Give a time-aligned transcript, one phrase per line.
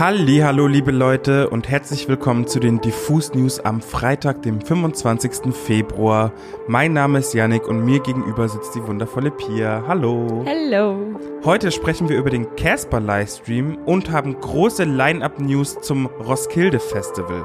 [0.00, 5.52] Hallo, liebe Leute und herzlich willkommen zu den Diffus News am Freitag, dem 25.
[5.52, 6.32] Februar.
[6.68, 9.82] Mein Name ist Yannick und mir gegenüber sitzt die wundervolle Pia.
[9.88, 10.44] Hallo.
[10.46, 11.18] Hallo.
[11.44, 17.44] Heute sprechen wir über den Casper Livestream und haben große Line-up News zum Roskilde Festival.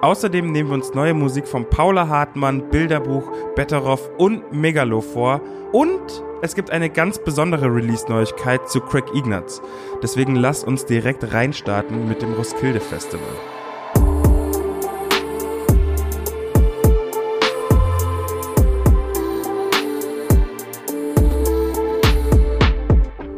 [0.00, 5.40] Außerdem nehmen wir uns neue Musik von Paula Hartmann, Bilderbuch, Betteroff und Megalo vor
[5.70, 9.62] und es gibt eine ganz besondere Release-Neuigkeit zu Craig Ignatz.
[10.02, 13.22] Deswegen lasst uns direkt reinstarten mit dem Roskilde Festival.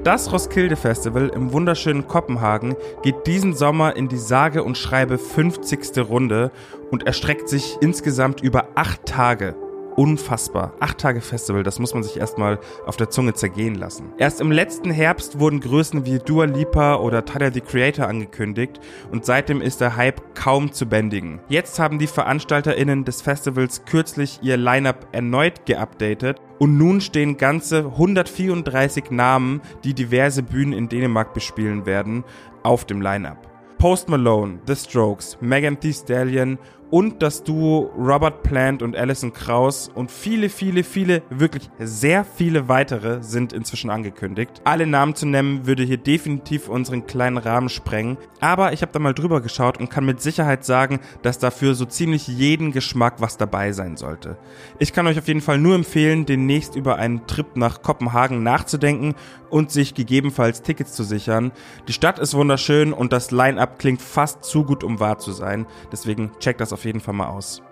[0.02, 5.98] Das Roskilde Festival im wunderschönen Kopenhagen geht diesen Sommer in die sage und schreibe 50.
[6.08, 6.50] Runde
[6.90, 9.54] und erstreckt sich insgesamt über acht Tage
[9.96, 10.72] unfassbar.
[10.80, 14.12] Acht Tage Festival, das muss man sich erstmal auf der Zunge zergehen lassen.
[14.18, 18.80] Erst im letzten Herbst wurden Größen wie Dua Lipa oder Tyler the Creator angekündigt
[19.10, 21.40] und seitdem ist der Hype kaum zu bändigen.
[21.48, 27.86] Jetzt haben die VeranstalterInnen des Festivals kürzlich ihr Lineup erneut geupdatet und nun stehen ganze
[27.86, 32.24] 134 Namen, die diverse Bühnen in Dänemark bespielen werden,
[32.62, 33.54] auf dem Lineup.
[33.78, 36.58] Post Malone, The Strokes, Megan Thee Stallion
[36.94, 42.68] und das Duo Robert Plant und Alison Krauss und viele, viele, viele, wirklich sehr viele
[42.68, 44.62] weitere sind inzwischen angekündigt.
[44.62, 49.00] Alle Namen zu nennen würde hier definitiv unseren kleinen Rahmen sprengen, aber ich habe da
[49.00, 53.38] mal drüber geschaut und kann mit Sicherheit sagen, dass dafür so ziemlich jeden Geschmack was
[53.38, 54.36] dabei sein sollte.
[54.78, 59.16] Ich kann euch auf jeden Fall nur empfehlen, demnächst über einen Trip nach Kopenhagen nachzudenken
[59.50, 61.50] und sich gegebenenfalls Tickets zu sichern.
[61.88, 65.66] Die Stadt ist wunderschön und das Line-up klingt fast zu gut, um wahr zu sein.
[65.90, 67.62] Deswegen checkt das auf jeden Fall mal aus.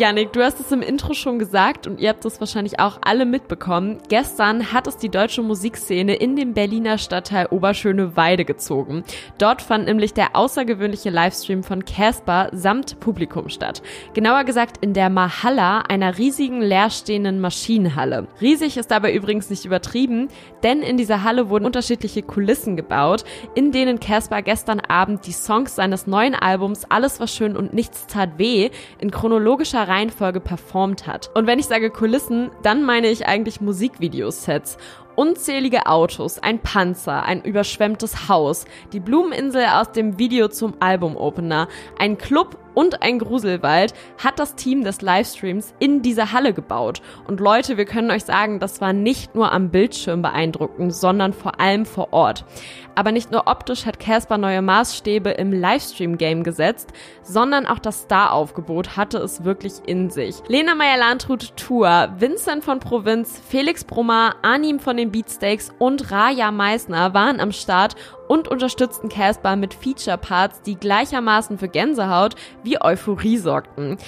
[0.00, 3.26] Janik, du hast es im Intro schon gesagt und ihr habt es wahrscheinlich auch alle
[3.26, 3.98] mitbekommen.
[4.08, 9.04] Gestern hat es die deutsche Musikszene in den Berliner Stadtteil Oberschöneweide gezogen.
[9.36, 13.82] Dort fand nämlich der außergewöhnliche Livestream von Casper samt Publikum statt.
[14.14, 18.26] Genauer gesagt in der Mahalla, einer riesigen leerstehenden Maschinenhalle.
[18.40, 20.28] Riesig ist dabei übrigens nicht übertrieben,
[20.62, 23.24] denn in dieser Halle wurden unterschiedliche Kulissen gebaut,
[23.54, 28.06] in denen Casper gestern Abend die Songs seines neuen Albums Alles war schön und nichts
[28.06, 31.30] tat weh in chronologischer Reihenfolge performt hat.
[31.34, 34.78] Und wenn ich sage Kulissen, dann meine ich eigentlich Musikvideosets.
[35.16, 41.68] Unzählige Autos, ein Panzer, ein überschwemmtes Haus, die Blumeninsel aus dem Video zum Albumopener,
[41.98, 47.02] ein Club und ein Gruselwald hat das Team des Livestreams in dieser Halle gebaut.
[47.26, 51.60] Und Leute, wir können euch sagen, das war nicht nur am Bildschirm beeindruckend, sondern vor
[51.60, 52.44] allem vor Ort.
[52.94, 56.90] Aber nicht nur optisch hat Casper neue Maßstäbe im Livestream-Game gesetzt,
[57.22, 60.36] sondern auch das Star-Aufgebot hatte es wirklich in sich.
[60.48, 67.14] Lena Meyer-Landrut Tour, Vincent von Provinz, Felix Brummer, Anim von den Beatsteaks und Raja Meissner
[67.14, 67.94] waren am Start
[68.30, 73.98] und unterstützten Casper mit Feature-Parts, die gleichermaßen für Gänsehaut wie Euphorie sorgten.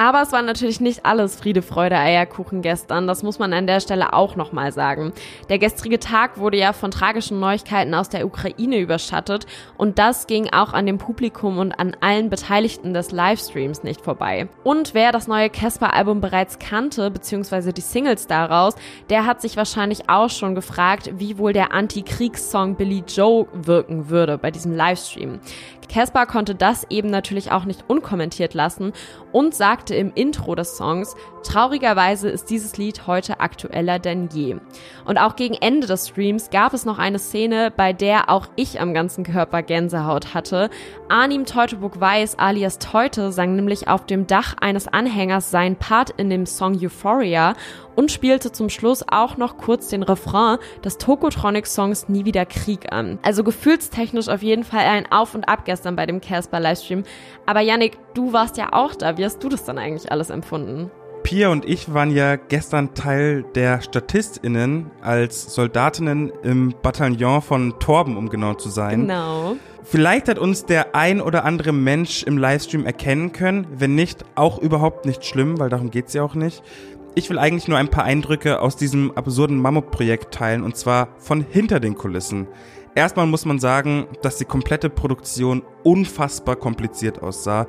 [0.00, 3.06] Aber es war natürlich nicht alles Friede, Freude, Eierkuchen gestern.
[3.06, 5.12] Das muss man an der Stelle auch nochmal sagen.
[5.50, 9.44] Der gestrige Tag wurde ja von tragischen Neuigkeiten aus der Ukraine überschattet
[9.76, 14.48] und das ging auch an dem Publikum und an allen Beteiligten des Livestreams nicht vorbei.
[14.64, 18.76] Und wer das neue Casper-Album bereits kannte, beziehungsweise die Singles daraus,
[19.10, 24.38] der hat sich wahrscheinlich auch schon gefragt, wie wohl der Anti-Kriegssong Billy Joe wirken würde
[24.38, 25.40] bei diesem Livestream.
[25.90, 28.92] Caspar konnte das eben natürlich auch nicht unkommentiert lassen
[29.32, 34.56] und sagte im Intro des Songs, traurigerweise ist dieses Lied heute aktueller denn je.
[35.04, 38.80] Und auch gegen Ende des Streams gab es noch eine Szene, bei der auch ich
[38.80, 40.70] am ganzen Körper Gänsehaut hatte.
[41.08, 46.30] Arnim Teutoburg Weiß alias Teute sang nämlich auf dem Dach eines Anhängers seinen Part in
[46.30, 47.54] dem Song Euphoria
[48.00, 53.18] und spielte zum Schluss auch noch kurz den Refrain des Tokotronic-Songs Nie wieder Krieg an.
[53.20, 57.02] Also gefühlstechnisch auf jeden Fall ein Auf und Ab gestern bei dem Casper-Livestream.
[57.44, 59.18] Aber Yannick, du warst ja auch da.
[59.18, 60.90] Wie hast du das dann eigentlich alles empfunden?
[61.22, 68.16] Pia und ich waren ja gestern Teil der StatistInnen als Soldatinnen im Bataillon von Torben,
[68.16, 69.02] um genau zu sein.
[69.02, 69.56] Genau.
[69.82, 73.66] Vielleicht hat uns der ein oder andere Mensch im Livestream erkennen können.
[73.70, 76.62] Wenn nicht, auch überhaupt nicht schlimm, weil darum geht's ja auch nicht.
[77.16, 81.44] Ich will eigentlich nur ein paar Eindrücke aus diesem absurden Mammutprojekt teilen und zwar von
[81.48, 82.46] hinter den Kulissen.
[82.94, 87.66] Erstmal muss man sagen, dass die komplette Produktion unfassbar kompliziert aussah.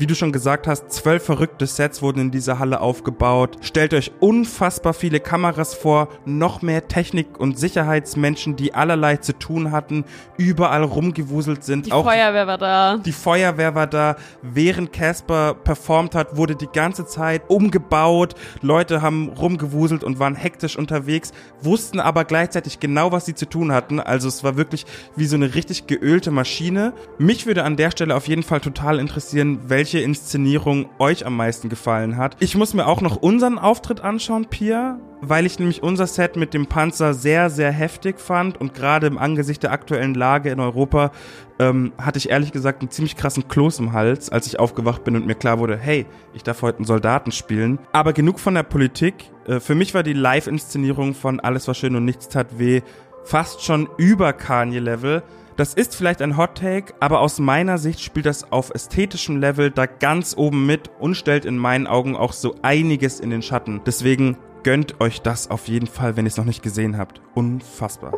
[0.00, 3.58] Wie du schon gesagt hast, zwölf verrückte Sets wurden in dieser Halle aufgebaut.
[3.60, 9.72] Stellt euch unfassbar viele Kameras vor, noch mehr Technik- und Sicherheitsmenschen, die allerlei zu tun
[9.72, 10.06] hatten,
[10.38, 11.84] überall rumgewuselt sind.
[11.84, 12.96] Die Auch Feuerwehr war da.
[12.96, 14.16] Die Feuerwehr war da.
[14.40, 18.36] Während Casper performt hat, wurde die ganze Zeit umgebaut.
[18.62, 23.70] Leute haben rumgewuselt und waren hektisch unterwegs, wussten aber gleichzeitig genau, was sie zu tun
[23.70, 24.00] hatten.
[24.00, 26.94] Also es war wirklich wie so eine richtig geölte Maschine.
[27.18, 31.36] Mich würde an der Stelle auf jeden Fall total interessieren, welche welche Inszenierung euch am
[31.36, 32.36] meisten gefallen hat.
[32.38, 36.54] Ich muss mir auch noch unseren Auftritt anschauen, Pia, weil ich nämlich unser Set mit
[36.54, 41.10] dem Panzer sehr, sehr heftig fand und gerade im Angesicht der aktuellen Lage in Europa
[41.58, 45.16] ähm, hatte ich ehrlich gesagt einen ziemlich krassen Kloß im Hals, als ich aufgewacht bin
[45.16, 47.80] und mir klar wurde, hey, ich darf heute einen Soldaten spielen.
[47.90, 49.14] Aber genug von der Politik.
[49.48, 52.82] Äh, für mich war die Live-Inszenierung von Alles war schön und nichts tat weh
[53.24, 55.24] fast schon über Kanye-Level.
[55.60, 59.70] Das ist vielleicht ein Hot Take, aber aus meiner Sicht spielt das auf ästhetischem Level
[59.70, 63.82] da ganz oben mit und stellt in meinen Augen auch so einiges in den Schatten.
[63.84, 67.20] Deswegen gönnt euch das auf jeden Fall, wenn ihr es noch nicht gesehen habt.
[67.34, 68.12] Unfassbar.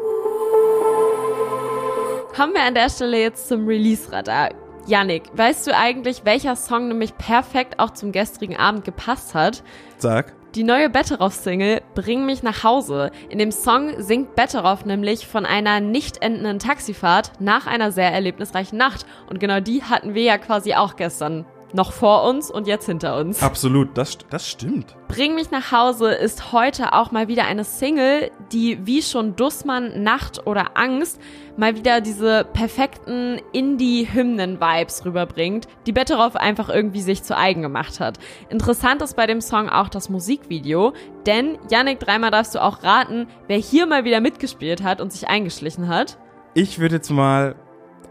[2.37, 4.51] Kommen wir an der Stelle jetzt zum Release-Radar.
[4.87, 9.65] Yannick, weißt du eigentlich, welcher Song nämlich perfekt auch zum gestrigen Abend gepasst hat?
[9.99, 10.33] Sag.
[10.55, 13.11] Die neue Betteroff-Single Bring mich nach Hause.
[13.31, 18.77] In dem Song singt Betteroff nämlich von einer nicht endenden Taxifahrt nach einer sehr erlebnisreichen
[18.77, 19.07] Nacht.
[19.31, 23.17] Und genau die hatten wir ja quasi auch gestern noch vor uns und jetzt hinter
[23.17, 23.43] uns.
[23.43, 24.97] Absolut, das, das stimmt.
[25.09, 30.03] Bring mich nach Hause ist heute auch mal wieder eine Single, die wie schon Dussmann,
[30.03, 31.21] Nacht oder Angst
[31.57, 38.19] mal wieder diese perfekten Indie-Hymnen-Vibes rüberbringt, die Betteroff einfach irgendwie sich zu eigen gemacht hat.
[38.49, 40.95] Interessant ist bei dem Song auch das Musikvideo,
[41.27, 45.29] denn Yannick, dreimal darfst du auch raten, wer hier mal wieder mitgespielt hat und sich
[45.29, 46.19] eingeschlichen hat.
[46.55, 47.55] Ich würde jetzt mal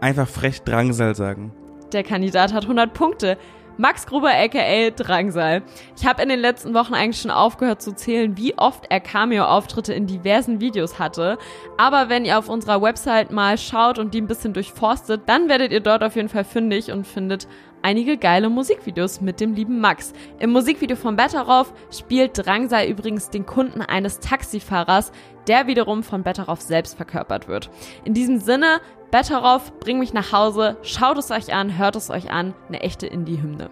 [0.00, 1.52] einfach frech Drangsal sagen.
[1.92, 3.36] Der Kandidat hat 100 Punkte.
[3.78, 5.62] Max Gruber aka Drangsal.
[5.96, 9.94] Ich habe in den letzten Wochen eigentlich schon aufgehört zu zählen, wie oft er Cameo-Auftritte
[9.94, 11.38] in diversen Videos hatte.
[11.78, 15.72] Aber wenn ihr auf unserer Website mal schaut und die ein bisschen durchforstet, dann werdet
[15.72, 17.48] ihr dort auf jeden Fall fündig und findet
[17.82, 20.12] einige geile Musikvideos mit dem lieben Max.
[20.38, 25.12] Im Musikvideo von Betteroff spielt Drangsal übrigens den Kunden eines Taxifahrers,
[25.46, 27.70] der wiederum von Betteroff selbst verkörpert wird.
[28.04, 28.80] In diesem Sinne,
[29.10, 33.06] Betteroff, bring mich nach Hause, schaut es euch an, hört es euch an, eine echte
[33.06, 33.68] Indie-Hymne.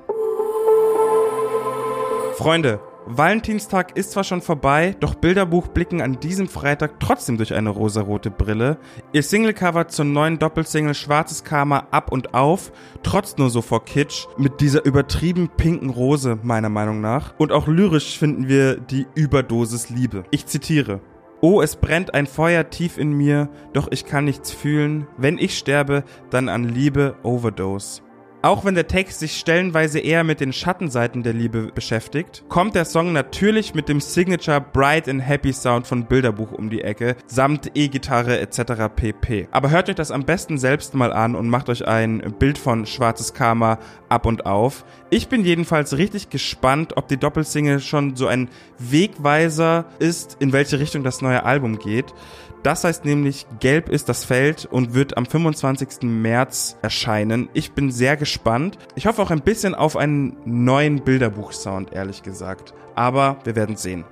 [2.35, 7.71] Freunde, Valentinstag ist zwar schon vorbei, doch Bilderbuch blicken an diesem Freitag trotzdem durch eine
[7.71, 8.77] rosarote Brille.
[9.13, 14.27] Ihr Singlecover zur neuen Doppelsingle Schwarzes Karma ab und auf, trotz nur so vor Kitsch,
[14.37, 17.35] mit dieser übertrieben pinken Rose meiner Meinung nach.
[17.39, 20.25] Und auch lyrisch finden wir die Überdosis Liebe.
[20.31, 21.01] Ich zitiere.
[21.41, 25.07] Oh, es brennt ein Feuer tief in mir, doch ich kann nichts fühlen.
[25.17, 28.03] Wenn ich sterbe, dann an Liebe Overdose.
[28.43, 32.87] Auch wenn der Text sich stellenweise eher mit den Schattenseiten der Liebe beschäftigt, kommt der
[32.87, 37.71] Song natürlich mit dem Signature Bright and Happy Sound von Bilderbuch um die Ecke, samt
[37.75, 38.89] E-Gitarre etc.
[38.97, 39.47] pp.
[39.51, 42.87] Aber hört euch das am besten selbst mal an und macht euch ein Bild von
[42.87, 43.79] Schwarzes Karma
[44.09, 44.87] ab und auf.
[45.11, 48.49] Ich bin jedenfalls richtig gespannt, ob die Doppelsingle schon so ein
[48.79, 52.15] Wegweiser ist, in welche Richtung das neue Album geht.
[52.63, 56.03] Das heißt nämlich, Gelb ist das Feld und wird am 25.
[56.03, 57.49] März erscheinen.
[57.55, 58.79] Ich bin sehr gespannt.
[58.95, 62.75] Ich hoffe auch ein bisschen auf einen neuen Bilderbuch-Sound, ehrlich gesagt.
[62.95, 64.05] Aber wir werden sehen.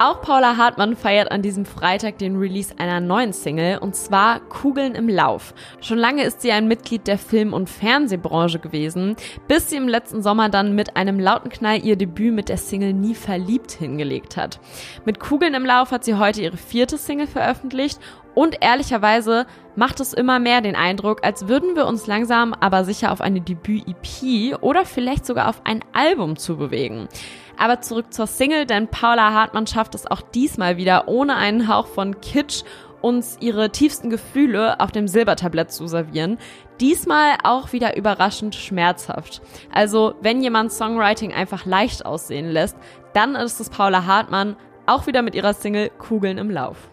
[0.00, 4.94] Auch Paula Hartmann feiert an diesem Freitag den Release einer neuen Single und zwar Kugeln
[4.94, 5.52] im Lauf.
[5.80, 9.16] Schon lange ist sie ein Mitglied der Film- und Fernsehbranche gewesen,
[9.48, 12.92] bis sie im letzten Sommer dann mit einem lauten Knall ihr Debüt mit der Single
[12.92, 14.60] Nie verliebt hingelegt hat.
[15.04, 17.98] Mit Kugeln im Lauf hat sie heute ihre vierte Single veröffentlicht
[18.34, 19.46] und ehrlicherweise
[19.76, 23.40] macht es immer mehr den Eindruck, als würden wir uns langsam aber sicher auf eine
[23.40, 27.08] Debüt-EP oder vielleicht sogar auf ein Album zu bewegen.
[27.56, 31.86] Aber zurück zur Single, denn Paula Hartmann schafft es auch diesmal wieder, ohne einen Hauch
[31.86, 32.62] von Kitsch
[33.00, 36.38] uns ihre tiefsten Gefühle auf dem Silbertablett zu servieren.
[36.80, 39.40] Diesmal auch wieder überraschend schmerzhaft.
[39.72, 42.76] Also, wenn jemand Songwriting einfach leicht aussehen lässt,
[43.14, 46.90] dann ist es Paula Hartmann, auch wieder mit ihrer Single Kugeln im Lauf.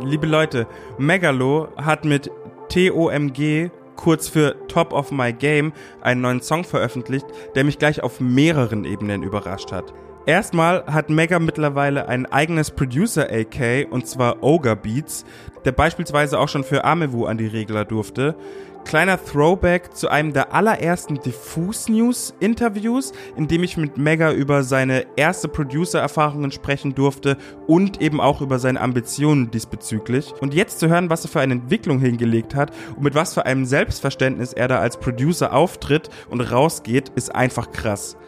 [0.00, 2.30] Liebe Leute, Megalo hat mit
[2.68, 7.26] TOMG kurz für Top of My Game einen neuen Song veröffentlicht,
[7.56, 9.92] der mich gleich auf mehreren Ebenen überrascht hat.
[10.28, 15.24] Erstmal hat Mega mittlerweile ein eigenes Producer-AK und zwar Ogre Beats,
[15.64, 18.36] der beispielsweise auch schon für Amewu an die Regler durfte.
[18.84, 24.64] Kleiner Throwback zu einem der allerersten Diffus News Interviews, in dem ich mit Mega über
[24.64, 30.34] seine erste Producer-Erfahrungen sprechen durfte und eben auch über seine Ambitionen diesbezüglich.
[30.42, 33.46] Und jetzt zu hören, was er für eine Entwicklung hingelegt hat und mit was für
[33.46, 38.18] einem Selbstverständnis er da als Producer auftritt und rausgeht, ist einfach krass.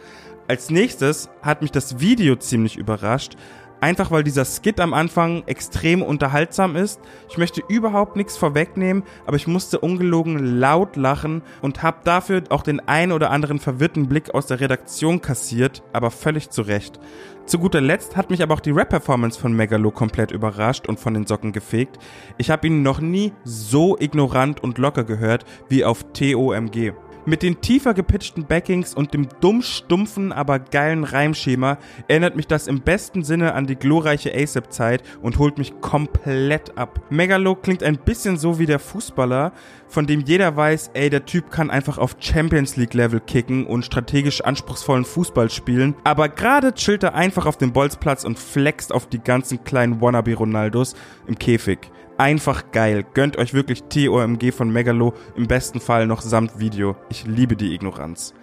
[0.51, 3.37] Als nächstes hat mich das Video ziemlich überrascht.
[3.79, 6.99] Einfach weil dieser Skit am Anfang extrem unterhaltsam ist.
[7.29, 12.63] Ich möchte überhaupt nichts vorwegnehmen, aber ich musste ungelogen laut lachen und habe dafür auch
[12.63, 16.99] den ein oder anderen verwirrten Blick aus der Redaktion kassiert, aber völlig zu Recht.
[17.45, 21.13] Zu guter Letzt hat mich aber auch die Rap-Performance von Megalo komplett überrascht und von
[21.13, 21.97] den Socken gefegt.
[22.37, 26.91] Ich habe ihn noch nie so ignorant und locker gehört wie auf TOMG.
[27.23, 32.65] Mit den tiefer gepitchten Backings und dem dumm stumpfen, aber geilen Reimschema erinnert mich das
[32.65, 36.99] im besten Sinne an die glorreiche ASAP-Zeit und holt mich komplett ab.
[37.11, 39.51] Megalo klingt ein bisschen so wie der Fußballer,
[39.87, 43.85] von dem jeder weiß, ey, der Typ kann einfach auf Champions League Level kicken und
[43.85, 49.05] strategisch anspruchsvollen Fußball spielen, aber gerade chillt er einfach auf dem Bolzplatz und flext auf
[49.05, 50.95] die ganzen kleinen Wannabe Ronaldos
[51.27, 53.03] im Käfig einfach geil.
[53.15, 56.95] Gönnt euch wirklich TOMG von Megalo, im besten Fall noch samt Video.
[57.09, 58.35] Ich liebe die Ignoranz.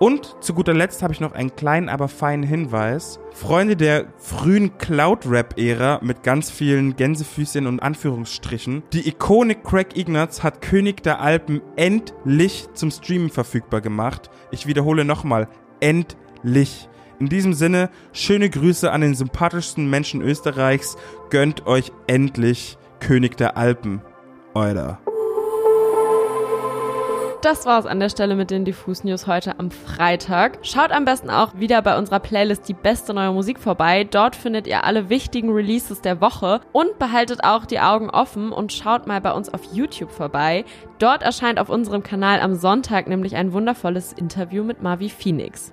[0.00, 3.20] Und zu guter Letzt habe ich noch einen kleinen, aber feinen Hinweis.
[3.32, 8.82] Freunde der frühen Cloud-Rap-Ära mit ganz vielen Gänsefüßchen und Anführungsstrichen.
[8.92, 14.28] Die Ikone Craig Ignatz hat König der Alpen endlich zum Streamen verfügbar gemacht.
[14.50, 15.48] Ich wiederhole nochmal,
[15.80, 16.90] endlich.
[17.20, 20.96] In diesem Sinne, schöne Grüße an den sympathischsten Menschen Österreichs.
[21.30, 24.02] Gönnt euch endlich König der Alpen.
[24.54, 24.98] Euer.
[27.44, 30.60] Das war's an der Stelle mit den Diffus News heute am Freitag.
[30.62, 34.04] Schaut am besten auch wieder bei unserer Playlist die beste neue Musik vorbei.
[34.04, 38.72] Dort findet ihr alle wichtigen Releases der Woche und behaltet auch die Augen offen und
[38.72, 40.64] schaut mal bei uns auf YouTube vorbei.
[40.98, 45.70] Dort erscheint auf unserem Kanal am Sonntag nämlich ein wundervolles Interview mit Mavi Phoenix.